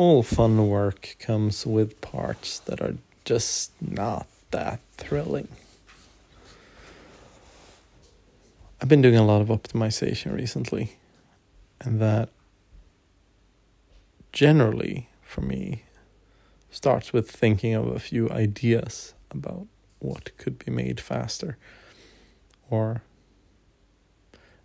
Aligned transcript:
all 0.00 0.22
fun 0.22 0.66
work 0.66 1.14
comes 1.18 1.66
with 1.66 2.00
parts 2.00 2.58
that 2.60 2.80
are 2.80 2.94
just 3.26 3.70
not 3.82 4.26
that 4.50 4.80
thrilling. 4.96 5.48
I've 8.80 8.88
been 8.88 9.02
doing 9.02 9.18
a 9.18 9.26
lot 9.26 9.42
of 9.42 9.48
optimization 9.48 10.34
recently, 10.34 10.96
and 11.82 12.00
that 12.00 12.30
generally 14.32 15.10
for 15.20 15.42
me 15.42 15.82
starts 16.70 17.12
with 17.12 17.30
thinking 17.30 17.74
of 17.74 17.88
a 17.88 17.98
few 17.98 18.30
ideas 18.30 19.12
about 19.30 19.66
what 19.98 20.34
could 20.38 20.58
be 20.58 20.72
made 20.72 20.98
faster 20.98 21.58
or 22.70 23.02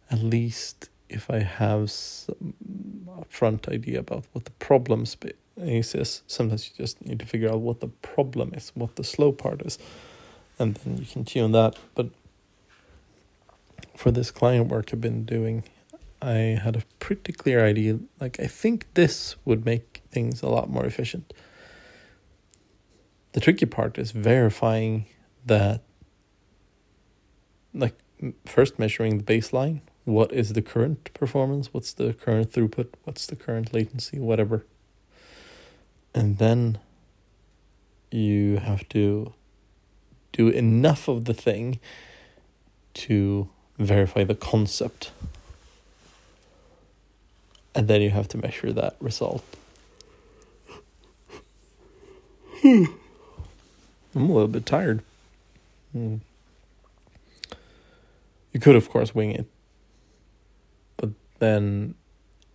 at 0.09 0.19
least 0.19 0.89
if 1.09 1.29
I 1.29 1.39
have 1.39 1.91
some 1.91 2.53
front 3.29 3.67
idea 3.67 3.99
about 3.99 4.25
what 4.33 4.45
the 4.45 4.51
problem 4.51 5.05
space 5.05 5.33
is, 5.95 6.21
sometimes 6.27 6.69
you 6.69 6.83
just 6.83 7.05
need 7.05 7.19
to 7.19 7.25
figure 7.25 7.49
out 7.49 7.61
what 7.61 7.79
the 7.79 7.87
problem 7.87 8.53
is, 8.53 8.71
what 8.75 8.95
the 8.95 9.03
slow 9.03 9.31
part 9.31 9.61
is, 9.61 9.77
and 10.59 10.75
then 10.75 10.97
you 10.97 11.05
can 11.05 11.25
tune 11.25 11.51
that. 11.51 11.77
But 11.95 12.09
for 13.95 14.11
this 14.11 14.31
client 14.31 14.67
work 14.67 14.91
I've 14.91 15.01
been 15.01 15.25
doing, 15.25 15.63
I 16.21 16.59
had 16.61 16.75
a 16.75 16.83
pretty 16.99 17.33
clear 17.33 17.65
idea. 17.65 17.99
Like, 18.19 18.39
I 18.39 18.47
think 18.47 18.87
this 18.93 19.35
would 19.45 19.65
make 19.65 20.01
things 20.09 20.41
a 20.41 20.47
lot 20.47 20.69
more 20.69 20.85
efficient. 20.85 21.33
The 23.33 23.41
tricky 23.41 23.65
part 23.65 23.97
is 23.97 24.11
verifying 24.11 25.05
that, 25.45 25.81
like, 27.73 27.95
first 28.45 28.79
measuring 28.79 29.17
the 29.17 29.23
baseline 29.23 29.81
what 30.05 30.31
is 30.31 30.53
the 30.53 30.61
current 30.61 31.11
performance, 31.15 31.73
what's 31.73 31.91
the 31.91 32.13
current 32.13 32.51
throughput, 32.51 32.89
what's 33.03 33.25
the 33.25 33.35
current 33.35 33.73
latency, 33.73 34.19
whatever. 34.19 34.63
And 36.13 36.37
then 36.37 36.77
you 38.11 38.57
have 38.57 38.87
to 38.89 39.33
do 40.31 40.49
enough 40.49 41.07
of 41.07 41.25
the 41.25 41.33
thing 41.33 41.79
to 42.93 43.49
verify 43.79 44.23
the 44.23 44.35
concept. 44.35 45.11
And 47.73 47.87
then 47.87 48.01
you 48.01 48.11
have 48.11 48.27
to 48.29 48.37
measure 48.37 48.71
that 48.71 48.95
result. 49.01 49.43
I'm 52.63 52.87
a 54.13 54.19
little 54.21 54.47
bit 54.47 54.65
tired. 54.65 55.01
Hmm. 55.91 56.17
You 58.53 58.59
could, 58.59 58.75
of 58.75 58.89
course, 58.89 59.13
wing 59.13 59.31
it 59.31 59.47
then 61.39 61.95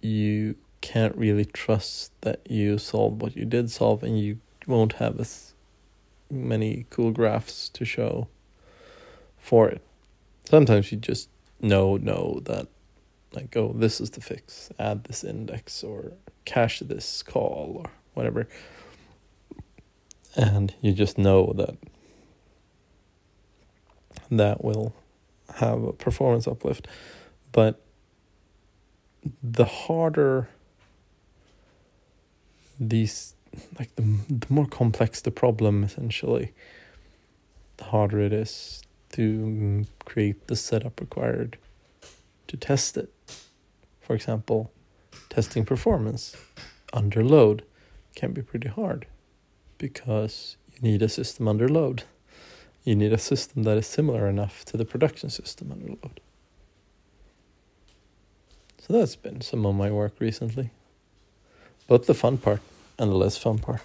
you 0.01 0.57
can't 0.81 1.17
really 1.17 1.45
trust 1.45 2.13
that 2.23 2.41
you 2.51 2.79
solved 2.79 3.21
what 3.21 3.37
you 3.37 3.45
did 3.45 3.71
solve 3.71 4.03
and 4.03 4.19
you 4.19 4.39
won't 4.67 4.95
have 4.95 5.21
as 5.21 5.53
many 6.31 6.87
cool 6.91 7.11
graphs 7.11 7.69
to 7.71 7.85
show 7.85 8.29
for 9.37 9.69
it. 9.69 9.83
Sometimes 10.45 10.91
you 10.91 10.99
just 10.99 11.29
know 11.61 11.97
know 11.97 12.41
that 12.45 12.67
like 13.33 13.57
oh 13.57 13.73
this 13.77 14.01
is 14.01 14.11
the 14.11 14.21
fix, 14.21 14.71
add 14.79 15.05
this 15.05 15.23
index 15.23 15.85
or 15.85 16.13
cache 16.45 16.81
this 16.81 17.23
call 17.23 17.83
or 17.85 17.91
whatever. 18.15 18.49
And 20.37 20.75
you 20.81 20.93
just 20.93 21.19
know 21.19 21.53
that 21.57 21.77
that 24.31 24.65
will 24.65 24.95
have 25.57 25.83
a 25.83 25.93
performance 25.93 26.47
uplift. 26.47 26.87
But 27.53 27.83
the 29.43 29.65
harder 29.65 30.49
these 32.79 33.35
like 33.79 33.95
the, 33.97 34.03
the 34.29 34.47
more 34.49 34.67
complex 34.67 35.21
the 35.21 35.31
problem 35.31 35.85
essentially 35.85 36.53
the 37.77 37.85
harder 37.85 38.21
it 38.21 38.33
is 38.33 38.83
to 39.13 39.85
create 40.05 40.47
the 40.47 40.57
setup 40.57 41.01
required 41.01 41.59
to 42.47 42.57
test 42.57 42.97
it. 42.97 43.13
For 44.01 44.15
example 44.15 44.73
testing 45.29 45.65
performance 45.65 46.37
under 46.93 47.25
load 47.25 47.65
can 48.15 48.33
be 48.33 48.43
pretty 48.43 48.69
hard 48.69 49.07
because 49.79 50.57
you 50.75 50.91
need 50.91 51.03
a 51.03 51.09
system 51.09 51.49
under 51.49 51.69
load. 51.69 52.05
You 52.85 52.97
need 52.97 53.13
a 53.13 53.19
system 53.19 53.63
that 53.65 53.77
is 53.79 53.87
similar 53.87 54.29
enough 54.29 54.65
to 54.67 54.77
the 54.77 54.85
production 54.85 55.31
system 55.31 55.71
under 55.73 55.89
load 55.89 56.21
so 58.81 58.95
that's 58.95 59.17
been 59.17 59.41
some 59.43 59.67
of 59.67 59.75
my 59.75 59.91
work 59.91 60.15
recently. 60.19 60.71
Both 61.87 62.07
the 62.07 62.15
fun 62.15 62.39
part 62.39 62.61
and 62.99 63.11
the 63.11 63.15
less 63.15 63.37
fun 63.37 63.59
part. 63.59 63.83